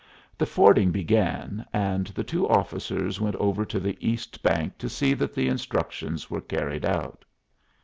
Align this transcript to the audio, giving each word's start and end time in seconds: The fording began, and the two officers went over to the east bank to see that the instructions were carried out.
The 0.35 0.47
fording 0.47 0.89
began, 0.89 1.63
and 1.71 2.07
the 2.07 2.23
two 2.23 2.49
officers 2.49 3.21
went 3.21 3.35
over 3.35 3.63
to 3.65 3.79
the 3.79 3.95
east 4.01 4.41
bank 4.41 4.79
to 4.79 4.89
see 4.89 5.13
that 5.13 5.35
the 5.35 5.47
instructions 5.47 6.27
were 6.27 6.41
carried 6.41 6.85
out. 6.85 7.23